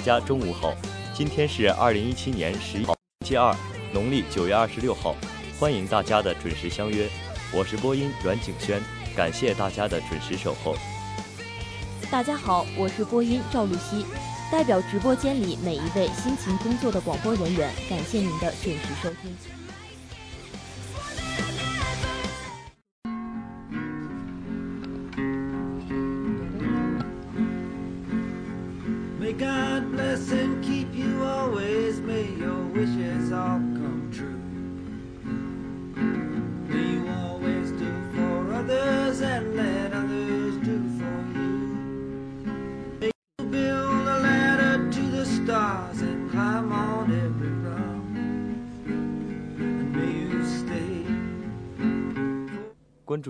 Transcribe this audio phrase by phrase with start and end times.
[0.00, 0.74] 大家中午好！
[1.12, 3.54] 今天是二零一七年十一号，星期二，
[3.92, 5.14] 农历九月二十六号，
[5.58, 7.06] 欢迎大家的准时相约。
[7.52, 8.80] 我是播音阮景轩，
[9.14, 10.74] 感谢大家的准时守候。
[12.10, 14.06] 大家好，我是播音赵露西，
[14.50, 19.59] 代表直播间里每一位辛勤工作的广播人员，感谢您的准时收听。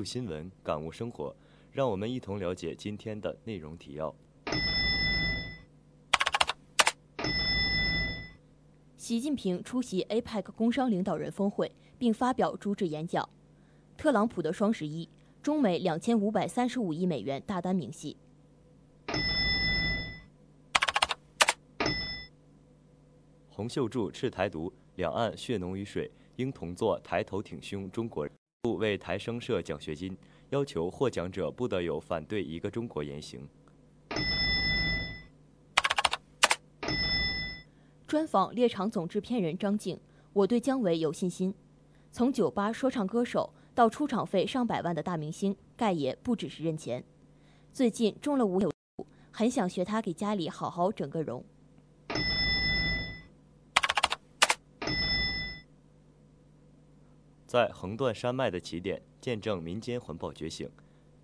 [0.01, 1.37] 注新闻，感悟生活，
[1.71, 4.15] 让我们一同了解今天的内容提要。
[8.97, 13.29] 习近平出席 APEC 工商领导人峰会，并发表主旨演讲。
[13.99, 15.07] 特朗普的双十一，
[15.43, 18.17] 中美两千五百三十五亿美元大单明细。
[23.51, 28.40] 洪秀柱斥台独，两岸血浓于水，应同作抬头挺胸中国人。
[28.81, 30.17] 为台生设奖学金，
[30.49, 33.47] 要求获奖者不得有反对一个中国言行。
[38.07, 40.01] 专访猎场总制片人张静，
[40.33, 41.55] 我对姜维有信心。
[42.11, 47.05] 从酒吧说唱歌手到出场费上百万的大明星，盖爷不只是认钱。
[47.73, 48.71] 最近中了五九，
[49.31, 51.45] 很想学他给家里好好整个容。
[57.51, 60.71] 在横断山脉的起点，见证民间环保觉醒。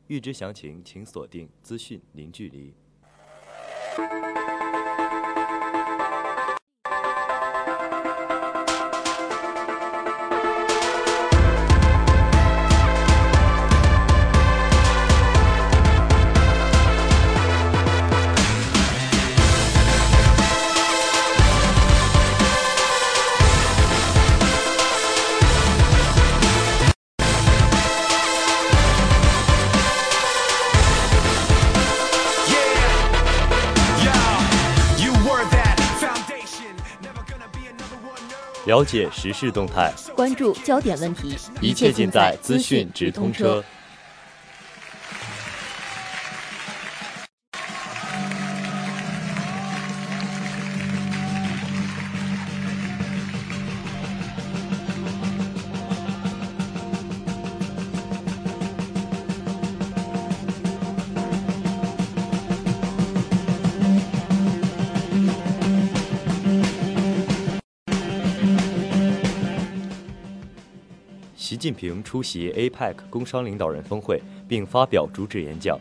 [0.08, 2.74] 预知详情，请锁定资讯零距离。
[38.76, 43.64] 了解时事动态，关注焦点问题，一切尽在资讯直通车。
[71.46, 75.78] 习近平出席 APEC 工商领导人峰会并发表主旨演讲。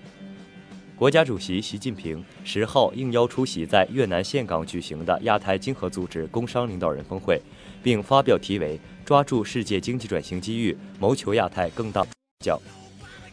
[0.95, 7.41] 国家主席习近平十号应邀出席在越南岘港举行的亚太经合组织工商领导人峰会，
[7.81, 12.05] 并发表题为“抓住世界经济转型机遇，谋求亚太更大”
[12.45, 12.61] 讲，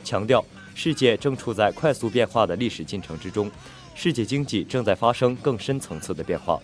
[0.02, 0.43] 强调
[0.75, 3.50] 世界正处在快速变化的历史进程之中，
[3.94, 6.58] 世界经济正在发生更深层次的变化，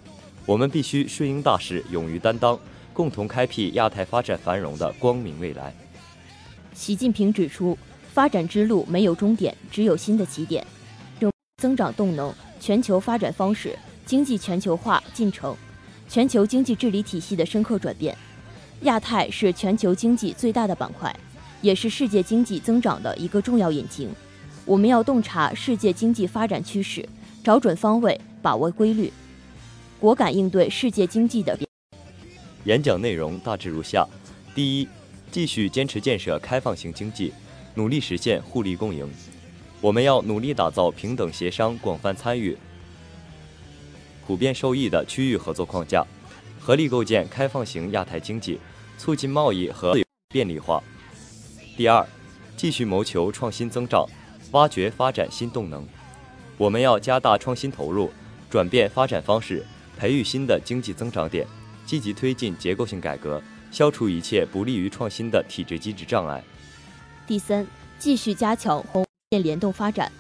[0.47, 2.59] 我们必须顺应大势，勇于担当。
[2.99, 5.73] 共同开辟亚太发展繁荣的光明未来。
[6.75, 7.79] 习近平指出，
[8.13, 10.67] 发展之路没有终点，只有新的起点。
[11.59, 15.57] 增长动能、全球发展方式、经济全球化进程、
[16.09, 18.17] 全球经济治理体系的深刻转变。
[18.81, 21.15] 亚太是全球经济最大的板块，
[21.63, 24.11] 也是世界经济增长的一个重要引擎。
[24.65, 27.09] 我们要洞察世界经济发展趋势，
[27.45, 29.13] 找准方位，把握规律，
[30.01, 31.57] 果敢应对世界经济的。
[32.69, 34.07] 演讲内容大致如下：
[34.55, 34.89] 第一，
[35.31, 37.33] 继续坚持建设开放型经济，
[37.75, 39.11] 努力实现互利共赢。
[39.81, 42.55] 我们要努力打造平等协商、广泛参与、
[44.27, 46.07] 普遍受益的区域合作框架，
[46.61, 48.61] 合力构建开放型亚太经济，
[48.99, 49.97] 促进贸易和
[50.29, 50.85] 便利化。
[51.75, 52.07] 第二，
[52.55, 54.07] 继续谋求创新增长，
[54.51, 55.89] 挖掘发展新动能。
[56.59, 58.11] 我们要加大创新投入，
[58.51, 59.65] 转变发展方式，
[59.97, 61.47] 培育新的经济增长点。
[61.89, 66.45] 积极推进结构性改革，消除一切不利于创新的体制机制障碍。
[67.27, 67.67] 第三，
[67.99, 70.13] 继续加强红线联动发展。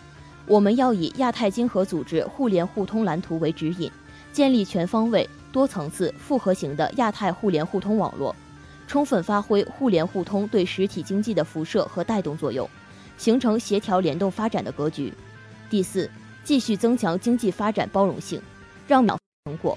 [0.46, 3.92] 我们要以亚太经合组织互联互通蓝图为指引，
[4.32, 8.34] 建立全方位、多层次、复合型的亚太互联互通网络，
[8.86, 12.66] 充分发挥互联互通对实体经济的辐射和带动作用，
[13.18, 15.12] 形成协调联动发展的格局。
[15.68, 16.10] 第四，
[16.42, 18.40] 继续增强经济发展包容性，
[18.86, 19.76] 让秒成果。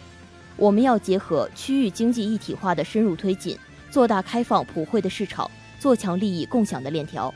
[0.57, 3.57] 我们要结合区域经济一体化的深入推进，
[3.89, 5.49] 做大开放普惠的市场，
[5.79, 7.33] 做强利益共享的链条。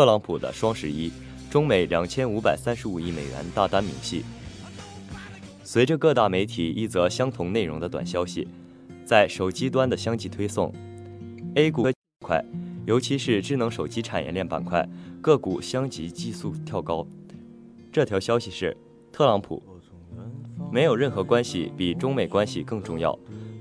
[0.00, 1.12] 特朗普的双十一，
[1.50, 4.24] 中美两千五百三十五亿美元大单明细。
[5.62, 8.48] 随着各大媒体一则相同内容的短消息，
[9.04, 10.72] 在手机端的相继推送
[11.54, 11.92] ，A 股板
[12.24, 12.42] 块，
[12.86, 14.88] 尤其是智能手机产业链板块
[15.20, 17.06] 个股相继急速跳高。
[17.92, 18.74] 这条消息是：
[19.12, 19.62] 特朗普
[20.72, 23.14] 没有任何关系比中美关系更重要。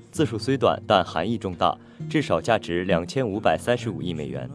[0.09, 1.77] 字数虽短，但含义重大，
[2.09, 4.49] 至少价值两千五百三十五亿美元。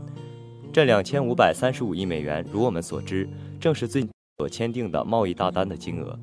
[0.74, 3.28] 这两千五百三十五亿美元，如我们所知，
[3.60, 4.04] 正是最
[4.38, 6.18] 所签订的贸易大单的金额。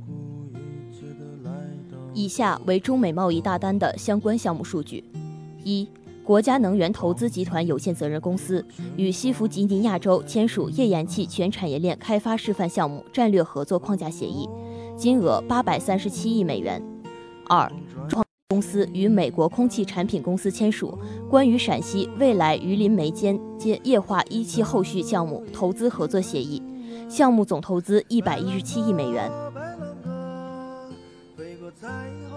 [2.14, 5.06] 以下为中美贸易大单的相关项目数据：
[5.64, 5.88] 一、
[6.22, 8.66] 国家能源投资集团有限责任公司
[8.98, 14.50] 与西弗吉尼亚州签署页岩气全产业链开发示范项目战略合作框架协议，
[14.98, 16.82] 金额八百三十七亿美元；
[17.48, 17.72] 二、
[18.52, 26.62] 公司与美国空气产品公司签署关于陕西未来榆林煤间接液化一期后续项目投资合作协议，
[27.08, 29.32] 项目总投资一百一十七亿美元。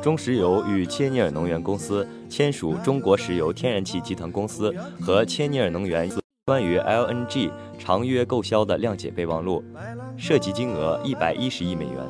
[0.01, 6.09] 中石油与切尼尔能源公司签署中国石油天然气集团公司和切尼尔能源
[6.47, 9.65] 关于 LNG 长约购销的谅解备忘录，
[10.17, 12.07] 涉及金额一百一十亿美元。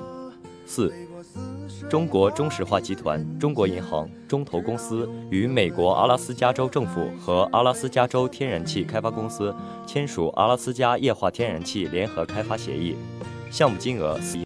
[0.66, 0.92] 四。
[1.90, 9.54] 中国中石化集团、中国银行、中投公司与美国阿拉斯加州政府和阿拉斯加州天然气开发公司
[9.86, 12.96] 签署阿拉斯加液化天然气联合开发协议，
[13.50, 14.44] 项目金额四亿。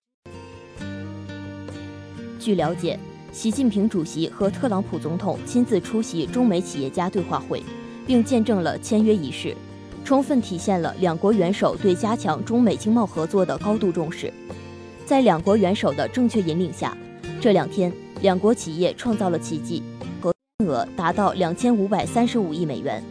[2.41, 2.99] 据了解，
[3.33, 7.63] 习近平主席和特朗普总统亲自出席中美企业家对话会，
[8.05, 9.57] 并见证了签约仪式，
[10.05, 14.33] 充分体现了两国元首对加强中美经贸合作的高度重视。
[15.07, 16.95] 在两国元首的正确引领下，
[17.41, 19.83] 这两天两国企业创造了奇迹，
[20.21, 23.03] 合金额达到两千五百三十五亿美元。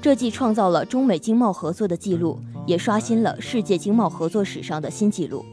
[0.00, 5.44] 这既创造了中美经贸合作的记录，也刷新了世界经贸合作史上的新纪录。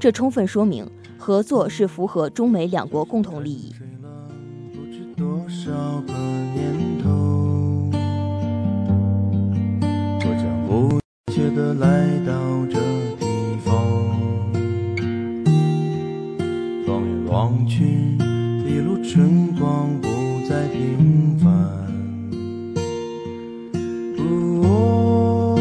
[0.00, 0.84] 这充分说明
[1.16, 3.72] 合作是符合中美两国共同利益。
[10.24, 10.98] 我将不
[11.32, 12.32] 切的来到
[12.66, 12.91] 这
[17.72, 17.84] 去，
[18.68, 20.08] 一路春光不
[20.46, 21.50] 再平凡。
[24.18, 25.56] 哦，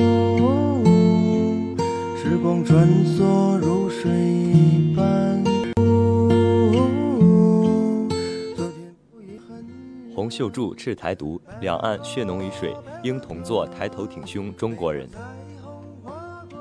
[2.22, 5.42] 时光穿梭如水一般。
[5.78, 8.10] 哦，
[8.58, 9.66] 昨天不遗憾。
[10.14, 15.08] 洪秀柱斥台独，两岸血浓于水，应同作抬头挺胸中国人。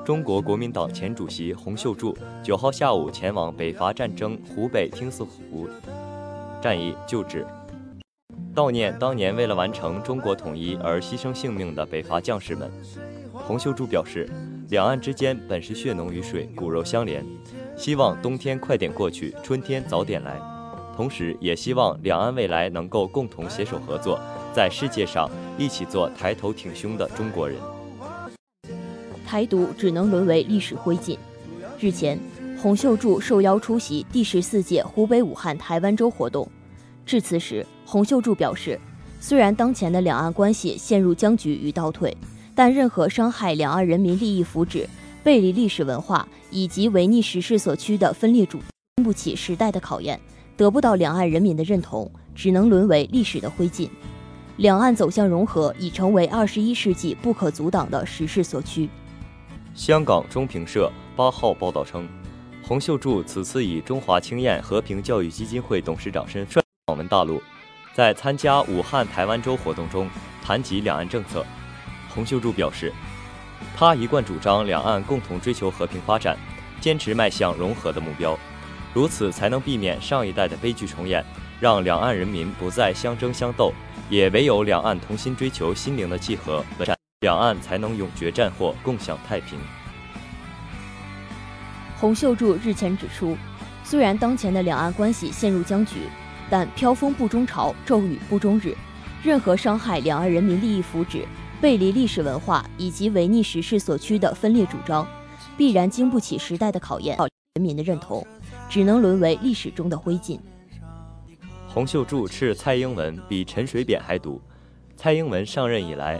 [0.03, 5.69] 中国国民党前主席洪秀柱九号下午前往北伐战争湖北汀泗湖
[6.59, 7.45] 战役旧址，
[8.55, 12.71] 悼念当年为了完成中国统一而牺牲性命的北伐将士们。
[13.31, 14.27] 洪秀柱表示，
[14.69, 17.23] 两岸之间本是血浓于水，骨肉相连，
[17.75, 20.39] 希望冬天快点过去，春天早点来。
[20.95, 24.19] 同时，也希望两岸未来能够共同携手合作，
[24.51, 25.29] 在世界上
[25.59, 27.57] 一起做抬头挺胸的中国人。
[29.31, 31.17] 台独只能沦为历史灰烬。
[31.79, 32.19] 日前，
[32.61, 36.45] 洪秀柱受邀出席第十四届湖北武汉台湾周活动。
[37.05, 38.77] 致辞时，洪秀柱表示，
[39.21, 42.13] 虽然当前的两岸关系陷入僵局与倒退，
[42.53, 44.85] 但任何伤害两岸人民利益福祉、
[45.23, 48.59] 背离历史文化以及违逆时势所趋的分裂主，
[48.97, 50.19] 经不起时代的考验，
[50.57, 53.87] 得不到两岸人民的认同，只能沦为历史的灰烬。
[54.57, 58.89] 两岸走向融合已成为二十一世纪不可阻挡的时势所趋。
[59.73, 62.07] 香港中评社八号报道称，
[62.61, 67.41] 洪秀柱此次以中华青燕和平教育基金会董事长身份访问大陆，
[67.93, 70.09] 在参加武汉台湾周活动中
[70.43, 71.45] 谈及两岸政策。
[72.13, 72.91] 洪秀柱表示，
[73.73, 76.37] 他一贯主张两岸共同追求和平发展，
[76.81, 78.37] 坚持迈向融合的目标，
[78.93, 81.25] 如此才能避免上一代的悲剧重演，
[81.61, 83.71] 让两岸人民不再相争相斗，
[84.09, 87.00] 也唯有两岸同心追求心灵的契合和战。
[87.21, 89.59] 两岸才能永绝战祸，共享太平。
[91.95, 93.37] 洪秀柱日前指出，
[93.83, 96.07] 虽然当前的两岸关系陷入僵局，
[96.49, 98.75] 但飘风不终朝，骤雨不终日。
[99.21, 101.25] 任何伤害两岸人民利益福祉、
[101.61, 105.07] 背离历史文化以及违逆时势所趋的分裂主张，
[105.55, 107.15] 必然经不起时代的考验，
[107.53, 108.25] 人民的认同，
[108.67, 110.39] 只能沦为历史中的灰烬。
[111.67, 114.41] 洪秀柱斥蔡英文比陈水扁还毒。
[114.97, 116.19] 蔡英文上任以来，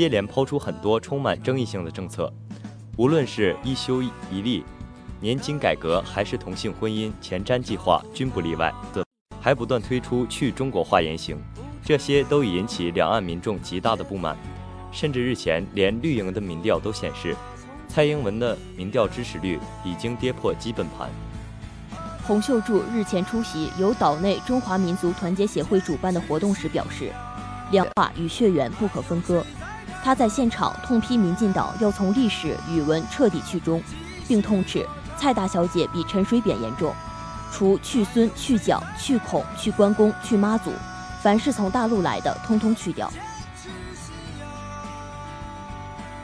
[0.00, 2.32] 接连抛出很多充满争议性的政策，
[2.96, 4.64] 无论是一休一例、
[5.20, 8.72] 年金改革，还是同性婚姻前瞻计划，均不例外。
[9.38, 11.36] 还不断推出去中国化言行，
[11.84, 14.34] 这些都已引起两岸民众极大的不满。
[14.90, 17.36] 甚至日前，连绿营的民调都显示，
[17.86, 21.10] 蔡英文的民调支持率已经跌破基本盘。
[22.26, 27.12] 洪秀柱日前出席由岛内中华民族团结协会主办的活动时表示，
[27.70, 29.44] 两化与血缘不可分割。
[30.02, 33.82] 他在现场痛批民进党要从历史语文彻底去中，
[34.26, 36.94] 并痛斥蔡大小姐比陈水扁严重，
[37.52, 40.72] 除去孙、去蒋、去孔、去关公、去妈祖，
[41.22, 43.12] 凡是从大陆来的，通通去掉。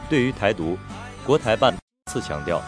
[0.09, 0.79] 对于台独，
[1.25, 1.77] 国台办
[2.11, 2.63] 次强调，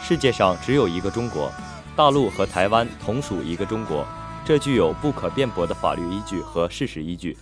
[0.00, 1.52] 世界上只有一个中国，
[1.94, 4.06] 大陆和台湾同属一个中国，
[4.44, 7.36] 这具有不可辩驳的法律依据和事实依据。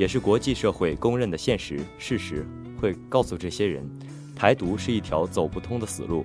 [0.00, 2.46] 也是国际社会公认的现实事实，
[2.80, 3.86] 会告诉这些人，
[4.34, 6.24] 台独是一条走不通的死路。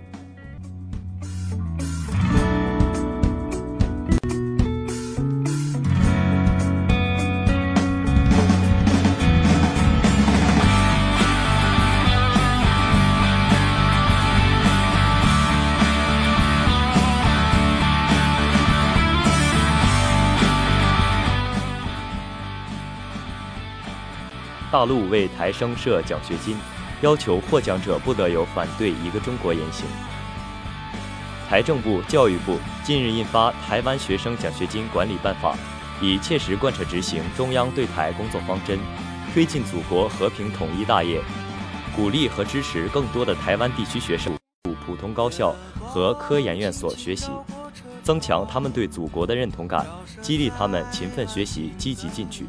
[24.75, 26.58] 大陆为台生设奖学金，
[27.00, 29.86] 要求获奖者不得有反对一个中国言行。
[31.48, 35.53] 财政部、教育部近日印发《台湾学生奖学金管理办法》，
[36.05, 38.77] 以切实贯彻执行中央对台工作方针，
[39.34, 41.22] 推进祖国和平统一大业，
[41.96, 44.34] 鼓励和支持更多的台湾地区学生
[44.65, 45.55] 入普通高校
[45.88, 47.32] 和科研院所学习，
[48.03, 49.86] 增强他们对祖国的认同感，
[50.22, 52.46] 激励他们勤奋学习、积极进取。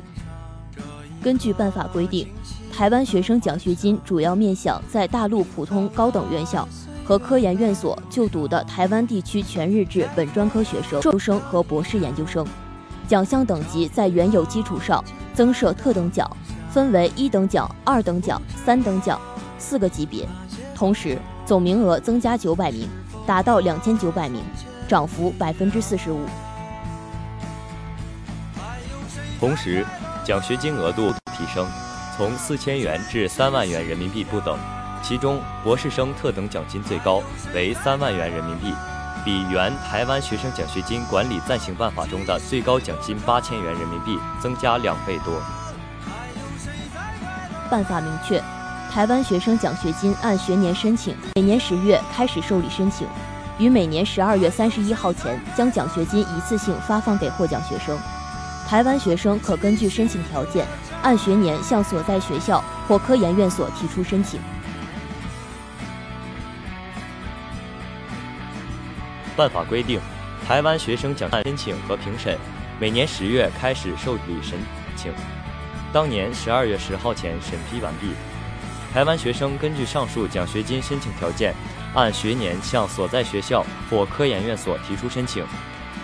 [1.27, 2.25] 根据办法规定，
[2.73, 6.69] 台湾学生奖学金主要面向在大陆普通高等院校
[7.05, 12.47] 和科研院所就读的台湾地区全日制本专科学生、硕生和博士研究生。
[13.09, 15.03] 奖项等级在原有基础上
[15.35, 16.31] 增设特等奖，
[16.71, 19.21] 分为一等奖、二等奖、三等奖
[19.59, 20.25] 四个级别。
[20.77, 22.89] 同时，总名额增加九百名，
[23.27, 24.45] 达到两千九百名，
[24.87, 26.21] 涨幅百分之四十五。
[29.41, 29.85] 同时，
[30.27, 31.65] 奖学金额度提升，
[32.17, 34.59] 从四千元至三万元人民币不等。
[35.01, 37.23] 其中，博士生特等奖金最高
[37.55, 38.75] 为三万元人民币，
[39.25, 45.41] 比原台湾学生奖学金管理暂行办法中的最高奖金八千元人民币增加两倍多。
[47.71, 48.43] 办法明确，
[48.91, 53.07] 台湾学生奖学金按学年申请，每年十月开始受理申请，
[53.61, 57.97] 于每年十二月三十一号前将奖学金一次性发放给获奖学生。
[58.67, 60.67] 台湾学生可根据申请条件，
[61.01, 64.41] 按学年向所在学校或科研院所提出申请。
[69.37, 70.01] 办法规定，
[70.49, 72.37] 台湾学生奖申请和评审，
[72.81, 74.59] 每年十月开始受理申
[74.97, 75.13] 请，
[75.93, 78.09] 当年十二月十号前审批完毕。
[78.93, 81.55] 台湾学生根据上述奖学金申请条件，
[81.95, 85.47] 按学年向所在学校或科研院所提出申请，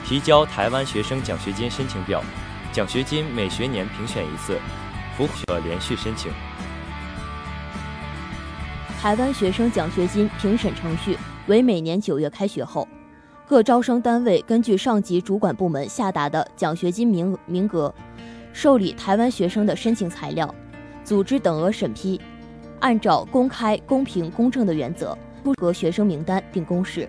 [0.06, 2.22] 提交台湾学生奖学金申请表。
[2.72, 4.58] 奖学金每学年评选一次，
[5.14, 6.32] 符合连续申请。
[8.98, 12.88] 台湾学生奖学金评审程序为每年九月开学后，
[13.46, 17.94] 各招生单位根据上级主管部门下达的奖学金名名额，
[18.54, 20.52] 受理台湾学生的申请材料，
[21.04, 22.18] 组织等额审批，
[22.80, 27.06] 按照公开、公平、公正的原则出核学生名单并公示。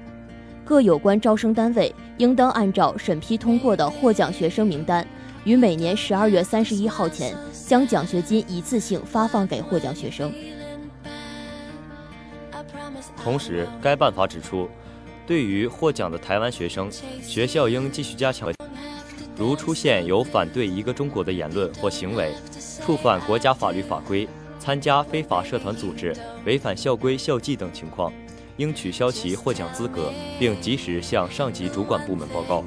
[0.66, 5.08] 各有关招生单位应当按照审批通过的获奖学生名单。
[5.46, 7.36] 于每年十二月三十一号前，
[7.68, 10.34] 将奖学金一次性发放给获奖学生。
[13.22, 14.70] 同时，该办法指出，
[15.28, 16.90] 对于获奖的台湾学生，
[17.22, 18.54] 学校应继续加强，
[19.36, 22.34] 如出现有反对一个中国的言论或行为，
[22.82, 24.28] 触犯国家法律法规，
[24.60, 28.14] 参加非法社团组织，违反校规校纪等情况，
[28.56, 32.64] 应取消其获奖资格，并及时向上级主管部门报告。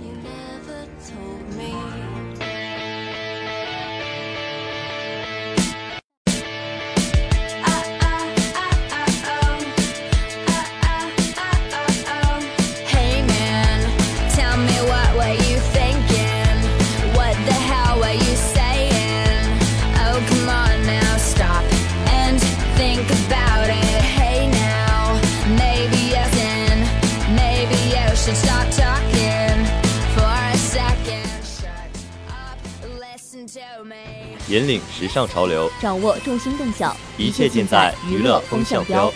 [34.92, 39.12] 时尚潮流，掌握重心动向，一切尽在娱乐风向标。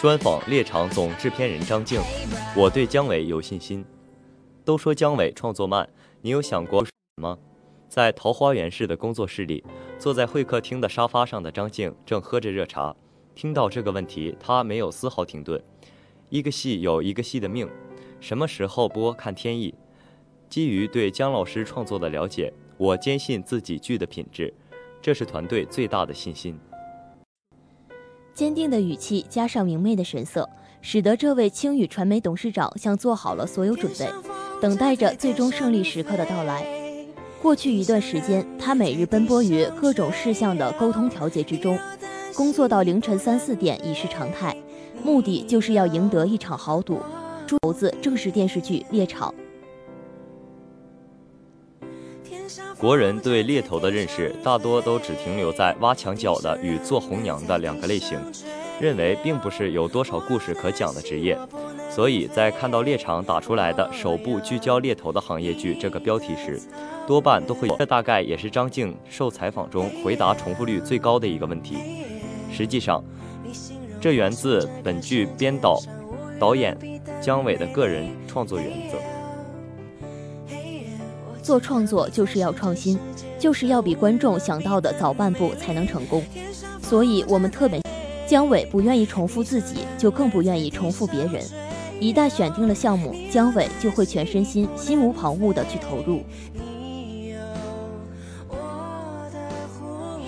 [0.00, 1.98] 专访猎场总制片人张静，
[2.54, 3.82] 我对姜伟有信心。
[4.64, 5.86] 都说姜伟创作慢，
[6.22, 6.82] 你有想过
[7.16, 7.38] 吗？
[7.86, 9.62] 在桃花源式的工作室里，
[9.98, 12.96] 坐在会客厅的沙发上的张静正喝着热茶。
[13.34, 15.62] 听到这个问题，他没有丝毫停顿。
[16.30, 17.68] 一个戏有一个戏的命，
[18.20, 19.74] 什么时候播看天意。
[20.48, 24.52] 基于对姜老师创作的了解，我坚信自己剧的品质，
[25.02, 26.58] 这是团队最大的信心。
[28.32, 30.48] 坚定的语气加上明媚的神色，
[30.86, 34.06] 使得这位青宇传媒董事长像做好了所有准备，
[34.60, 36.62] 等待着最终胜利时刻的到来。
[37.40, 41.78] 过去一段时间，他每日奔波于各种事项的沟通调节之中，
[42.34, 44.54] 工作到凌晨三四点已是常态，
[45.02, 47.00] 目的就是要赢得一场豪赌。
[47.46, 49.34] 朱猴子正是电视剧《猎场》。
[52.78, 58.20] 国人对猎头的认识大多都只停留在挖墙脚的与做红娘的两个类型，
[58.80, 61.38] 认为并不是有多少故事可讲的职业。
[61.90, 66.60] 所以在看到猎场打出来的首部聚焦猎头的行业剧这个标题时，
[67.06, 67.68] 多半都会。
[67.78, 71.76] 这大概也是张静受采访中回答重复率最高的一个问题。
[72.52, 73.02] 实际上，
[74.00, 75.80] 这源自本剧编导、
[76.40, 76.76] 导演
[77.20, 78.98] 姜伟的个人创作原则。
[81.42, 82.98] 做创作就是要创新，
[83.38, 86.24] 就是要比观众想到的早半步才能成功。
[86.82, 87.80] 所以我们特别，
[88.26, 91.42] 姜伟不愿意重复自己，就更不愿意重复别人。
[92.00, 96.22] 一旦选定了项目，姜伟就会全身心、心无旁骛地去投入。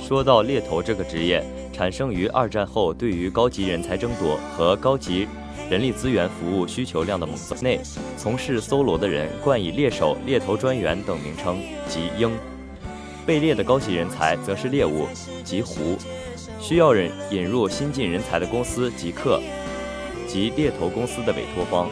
[0.07, 5.27] 说到猎头这个职业，产生于二战后对于高级人才争夺和高级
[5.69, 7.81] 人力资源服务需求量的猛增内，
[8.17, 12.31] 从事搜罗的人冠以猎手、猎头专员等名称，即鹰；
[13.27, 15.07] 被猎的高级人才则是猎物，
[15.43, 15.99] 即狐；
[16.61, 19.41] 需要人引入新进人才的公司即客。
[20.29, 21.89] 及猎头公司的委托方。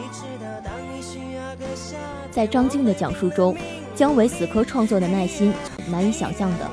[2.29, 3.55] 在张静的讲述中，
[3.95, 5.53] 姜伟死磕创作的耐心
[5.89, 6.69] 难以想象的。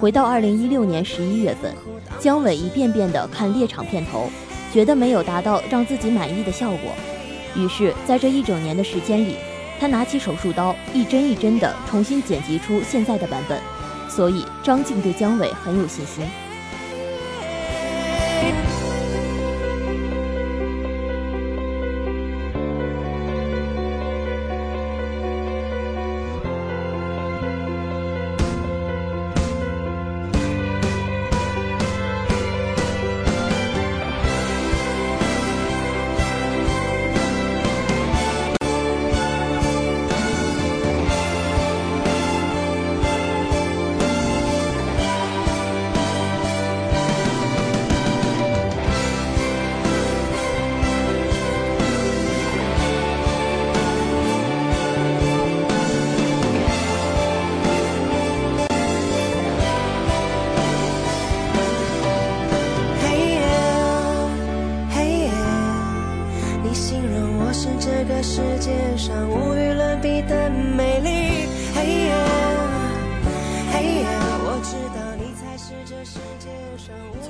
[0.00, 1.74] 回到二零一六年十一月份，
[2.20, 4.30] 姜伟一遍遍的看猎场片头，
[4.72, 6.92] 觉得没有达到让自己满意的效果。
[7.56, 9.36] 于是，在这一整年的时间里，
[9.80, 13.60] 他拿起手术刀，一针一针的重新剪辑出现在的版本。
[14.08, 16.24] 所以，张静对姜伟很有信心。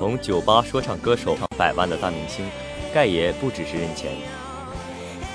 [0.03, 2.45] 从酒吧说唱歌手到百万的大明星，
[2.93, 4.11] 盖爷不只是认钱。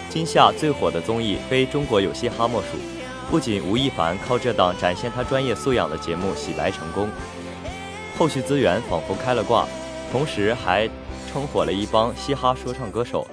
[0.10, 2.68] 今夏最火的综艺非中国有嘻哈莫属，
[3.32, 7.08] 不仅吴亦凡靠这档展现他专业素养的节目洗白成功，
[8.18, 9.66] 后续资源仿佛开了挂，
[10.12, 10.86] 同时还
[11.32, 13.26] 撑火了一帮嘻哈说唱歌手。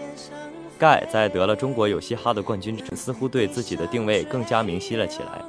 [0.78, 5.44] 盖在得了中国有嘻哈的冠军之似乎对自己的定位更加明晰了起来。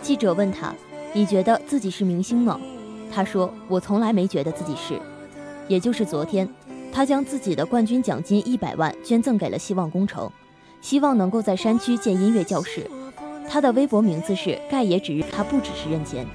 [0.00, 0.74] 记者问他
[1.12, 2.58] ：“你觉得自己是明星吗？”
[3.12, 5.00] 他说：“我从来没觉得自己是。”
[5.68, 6.48] 也就是昨天，
[6.92, 10.30] 他将自己的冠军奖金一百万捐赠给了希望工程，
[10.80, 12.90] 希望能够在山区建音乐教室。
[13.50, 16.26] 他的微博名字是“盖爷”，指日他不只是认钱。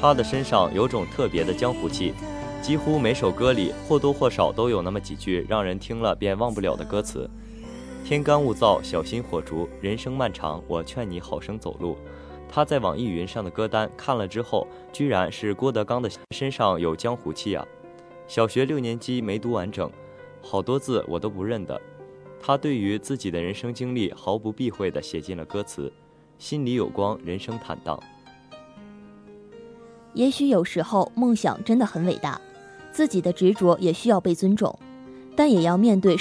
[0.00, 2.12] 他的身上有种特别的江湖气，
[2.60, 7.28] 几乎每首歌里或多或少都有那么几句让人听了便忘不了的歌词
[8.04, 11.96] ：“天干物燥，小心火烛；人生漫长，我劝你好生走路。”
[12.54, 17.66] 他在网易云上的歌单看了之后，居然是郭德纲的身上有江湖气啊！
[18.28, 19.90] 小学六年级没读完整，
[20.40, 21.82] 好多字我都不认得。
[22.40, 25.92] 他对于自己的人生经历毫不避讳地写进了歌词，
[26.38, 28.00] 心里有光，人生坦荡。
[30.12, 32.40] 也许有时候梦想真的很伟大，
[32.92, 34.78] 自己的执着也需要被尊重，
[35.34, 36.16] 但也要面对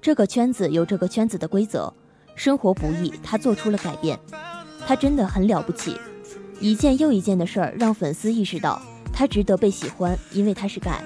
[0.00, 1.92] 这个圈子有这个圈子的规则，
[2.34, 4.18] 生活不易，他做出了改变。
[4.86, 5.96] 他真的很了不起，
[6.60, 8.80] 一件又一件的事儿让粉丝意识到
[9.12, 11.02] 他值得被喜欢，因为他是盖。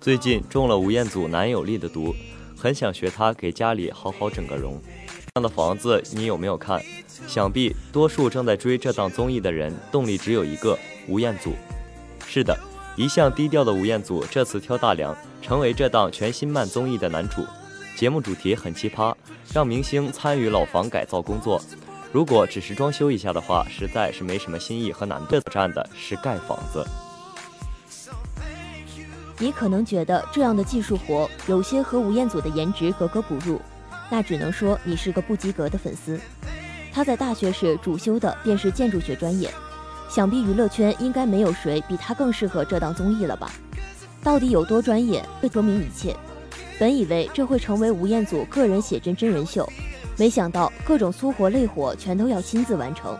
[0.00, 2.14] 最近中了吴彦祖男友力的毒，
[2.56, 4.80] 很想学他给家里好好整个容。
[5.08, 6.80] 这样的房子你有没有看？
[7.26, 11.54] 想必多数正在追这档综艺的人，动力只有一个吴彦祖。
[12.24, 12.56] 是的，
[12.94, 15.12] 一向低调的吴彦祖这次挑大梁，
[15.46, 17.46] 成为这档全新慢综艺的男主。
[17.94, 19.14] 节目主题很奇葩，
[19.54, 21.62] 让明星参与老房改造工作。
[22.10, 25.26] 如果只是装修一下的话，实在是没什么新意和难度。
[25.30, 26.84] 这站的是盖房子。
[29.38, 33.60] 你可能觉得这样的技术活有些和吴彦祖的颜值格格不入，
[34.10, 36.18] 那只能说你是个不及格的粉丝。
[36.92, 39.48] 他在大学时主修的便是建筑学专业，
[40.10, 43.52] 想必娱乐圈应该没有谁比他更适合这档综艺了吧？
[44.26, 46.12] 到底有多专业，会说明一切。
[46.80, 49.64] 本以为这会成为吴彦祖个人写真真人秀，
[50.18, 53.16] 没想到各种粗活累活全都要亲自完成，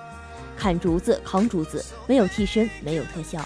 [0.56, 3.40] 砍竹子、扛竹子，没有替身，没有特效。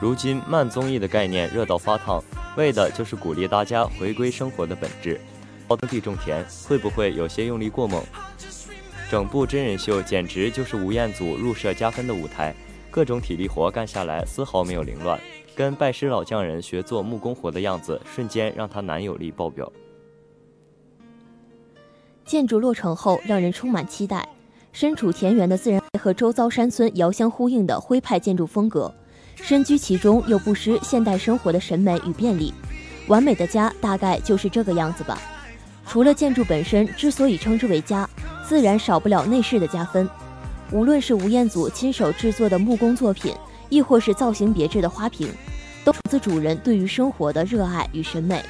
[0.00, 2.22] 如今慢综艺的概念热到发烫，
[2.56, 5.20] 为的就是鼓励大家回归生活的本质。
[5.66, 8.00] 包地种田会不会有些用力过猛？
[9.10, 12.54] 整部真人秀简直就是吴彦祖入社加分的舞台，
[12.96, 15.20] 各种体力活干下来丝毫没有凌乱，
[15.54, 19.70] 跟拜师老匠人学做木工活的样子，瞬间让他男友力爆表。
[22.24, 24.26] 建筑落成后，让人充满期待。
[24.72, 28.90] 身处田园的自然和周遭山村遥相呼应的徽派建筑风格。
[29.34, 32.54] 身居其中又不失现代生活的审美与便利，
[33.08, 35.20] 完美的家大概就是这个样子吧。
[35.86, 38.08] 除了建筑本身之所以称之为家，
[38.42, 40.08] 自然少不了内饰的加分。
[40.72, 43.32] 无论是吴彦祖亲手制作的木工作品，
[43.68, 45.32] 亦或是造型别致的花瓶，
[45.84, 48.44] 都出自主人对于生活的热爱与审美。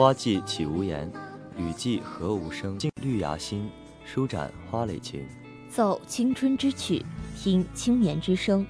[0.00, 1.12] 花季岂无言，
[1.58, 2.78] 雨季何无声？
[2.78, 3.68] 静绿芽心，
[4.02, 5.26] 舒展花蕾情。
[5.68, 7.04] 奏青春之曲，
[7.36, 8.66] 听青年之声，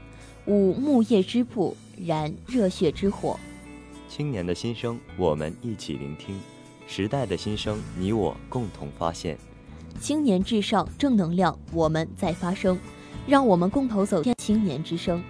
[0.47, 3.38] 舞木叶之步，燃热血之火。
[4.09, 6.37] 青年的心声，我们一起聆听；
[6.88, 9.38] 时代的心声，你我共同发现。
[10.01, 12.77] 青年至上，正能量，我们在发声。
[13.29, 15.23] 让我们共同走向青年之声。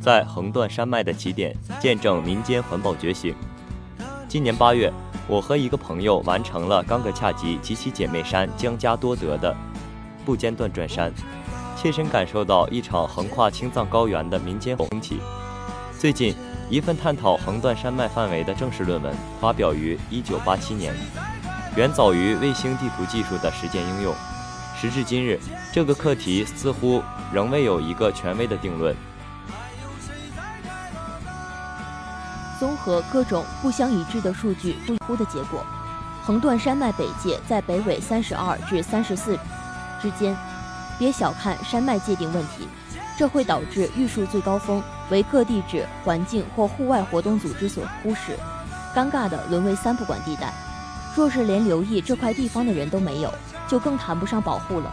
[0.00, 3.34] 在横断山脉的起点，见证民间环保觉醒。
[4.28, 4.92] 今年八月，
[5.28, 9.54] 我和一个朋友完成了冈格恰吉及其姐妹山江加多德的
[10.24, 11.12] 不间断转山，
[11.76, 15.20] 切身感受到一场横跨青藏高原的民间风起。
[15.98, 16.34] 最近。
[16.68, 20.92] 一份探讨横断山脉范围的正式论文发表于1987年，
[21.76, 24.12] 远早于卫星地图技术的实践应用。
[24.76, 25.38] 时至今日，
[25.72, 27.00] 这个课题似乎
[27.32, 28.92] 仍未有一个权威的定论。
[32.58, 35.64] 综合各种不相一致的数据不一乎的结果，
[36.22, 39.38] 横断山脉北界在北纬三十二至三十四
[40.00, 40.36] 之间。
[40.98, 42.66] 别小看山脉界定问题，
[43.18, 48.34] 这会导致玉树最高峰为各地质环境或户外活动组织所忽视，
[48.94, 50.50] 尴尬的沦为三不管地带。
[51.14, 53.30] 若是连留意这块地方的人都没有，
[53.68, 54.90] 就更谈不上保护了。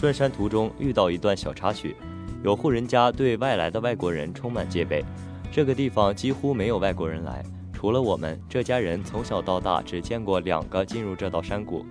[0.00, 1.94] 转山途中遇到一段小插曲，
[2.42, 5.04] 有户人家对外来的外国人充满戒备。
[5.52, 11.84] 这个地方几乎没有外国人来，除了我们这家人从小到大只见过两个进入这道山谷。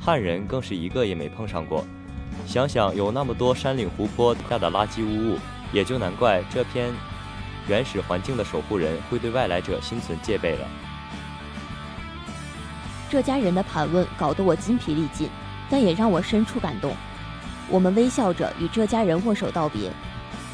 [0.00, 1.84] 汉人更是一个也没碰上过。
[2.46, 5.38] 想想有那么多山岭湖泊下的垃圾污物，
[5.72, 6.90] 也就难怪这片
[7.68, 10.66] 原始环境的守护人会对外来者心存戒备了。
[13.10, 15.28] 这家人的盘问搞得我筋疲力尽，
[15.68, 16.94] 但也让我深处感动。
[17.68, 19.90] 我们微笑着与这家人握手道别。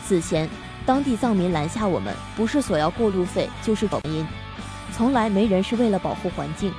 [0.04, 0.48] 此前，
[0.84, 4.26] 当地藏民拦下我们，不是索要过路费，就是抖音。
[4.92, 6.72] 从来没人是为了保护环境。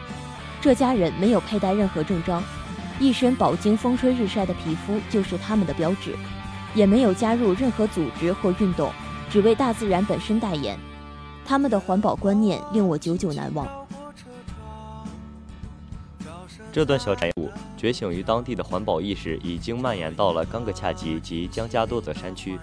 [0.61, 2.43] 这家人没有佩戴任何证章。
[2.99, 6.15] 一身饱经风吹日晒的皮肤就是他们的标志，
[6.75, 8.91] 也没有加入任何组织或运动，
[9.29, 10.77] 只为大自然本身代言。
[11.45, 13.67] 他们的环保观念令我久久难忘。
[16.71, 22.59] 这段小产物觉醒于当地的环保意识已经蔓延到了冈格恰吉及江加多泽山区。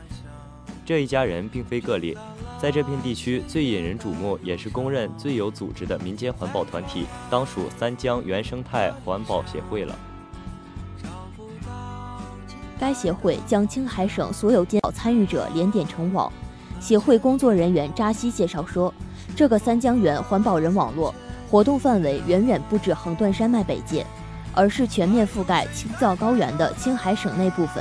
[0.91, 2.19] 这一家人并非个例，
[2.61, 9.97] 在这片地区最引人瞩目，也是公认最有组织的民间环保团体，当属三江原生态环保协会了。
[12.77, 16.33] 该协会将青海省所有监保参与者连点成网。
[16.81, 18.93] 协会工作人员扎西介绍说，
[19.37, 21.15] 这个三江源环保人网络
[21.49, 24.05] 活动范围远远不止横断山脉北界，
[24.57, 27.81] 而是全面覆盖青藏高原的青海省内部分，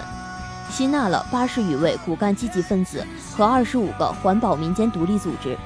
[0.69, 3.05] 吸纳了八十余位骨干积极分子
[3.35, 5.57] 和二十五个环保民间独立组织，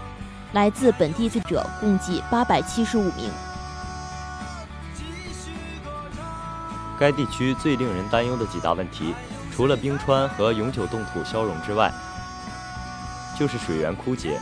[0.54, 3.30] 来自本地者共计八百七十五名。
[6.98, 9.14] 该地区最令人担忧的几大问题，
[9.54, 11.92] 除了冰川和永久冻土消融之外，
[13.38, 14.40] 就是水源枯竭。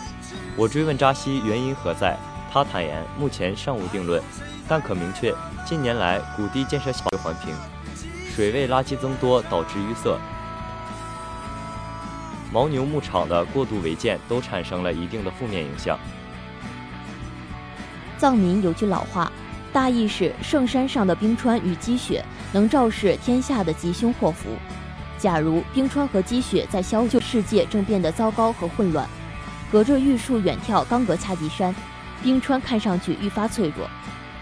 [0.56, 2.16] 我追问扎西原因何在，
[2.52, 4.22] 他坦言目前尚无定论，
[4.68, 5.34] 但可明确
[5.66, 7.56] 近年来谷地建设小环评，
[8.36, 10.18] 水位垃圾增多导致淤塞，
[12.52, 15.98] 牦牛牧场的过度违建都产生了一定的负面影响。
[18.18, 19.32] 藏民有句老话。
[19.74, 24.50] 大意是圣山上的冰川与积雪能昭示天下的吉凶祸福。
[25.18, 29.08] 假如冰川和积雪在消就世界正变得糟糕和混乱。
[29.72, 31.74] 隔着玉树远眺冈格恰迪山，
[32.22, 33.90] 冰川看上去愈发脆弱。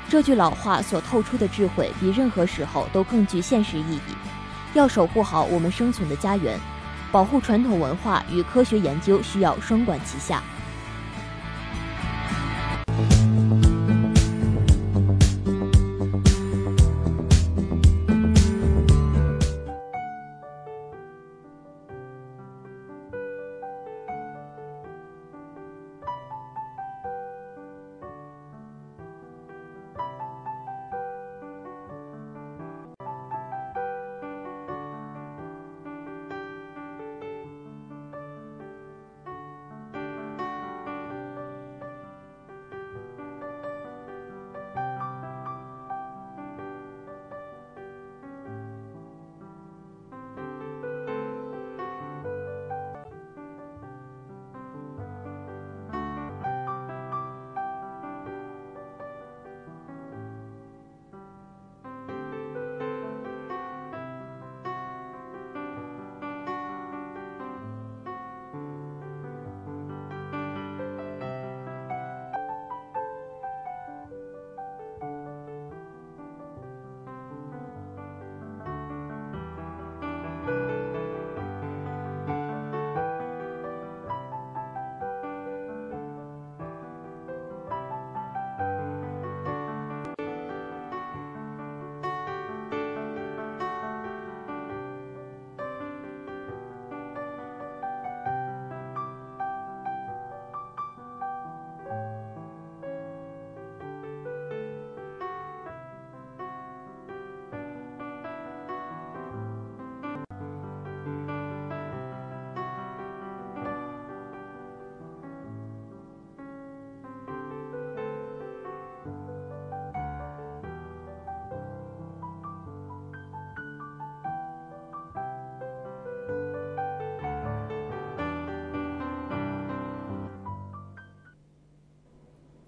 [0.10, 4.16] 这句老话所透出的智慧，比任何时候都更具现实意义。
[4.74, 6.60] 要守护好我们生存的家园，
[7.12, 10.44] 保护传统文化与科学研究需要双管齐下。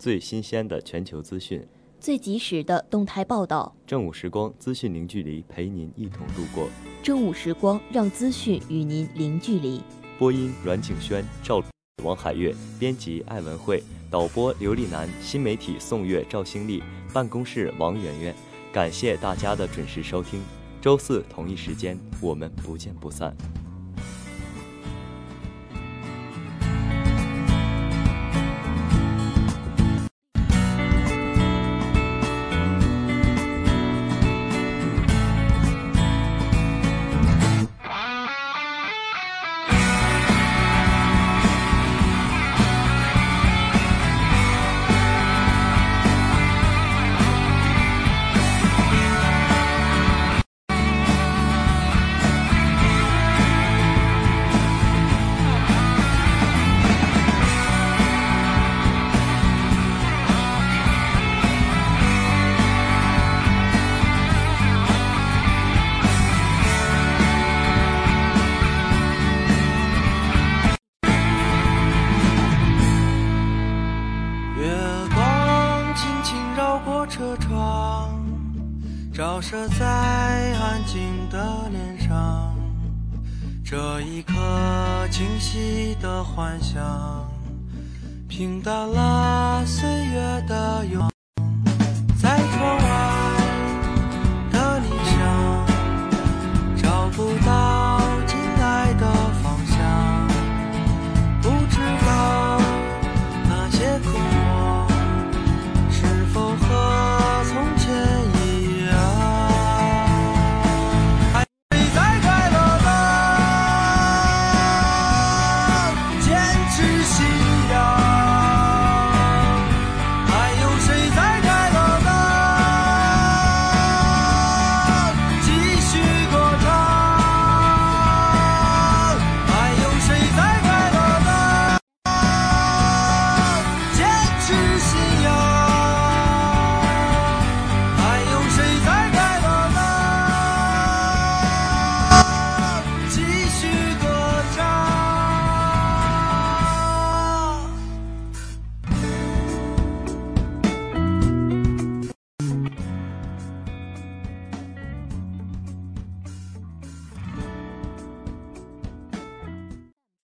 [0.02, 1.64] 最新鲜的全球资讯，
[2.00, 3.72] 最及时的动态报道。
[3.86, 6.68] 正午时光，资讯零距离，陪您一同度过。
[7.04, 9.80] 正午时光，让资讯与您零距离。
[10.18, 11.62] 播音：阮景轩、赵、
[12.04, 13.78] 王海月；编辑：艾文慧；
[14.10, 16.82] 导播：刘丽楠；新媒体：宋月、赵兴丽；
[17.14, 18.36] 办公室：王媛媛。
[18.74, 20.42] 感谢大家的准时收听，
[20.82, 23.38] 周四同一时间，我们不见不散。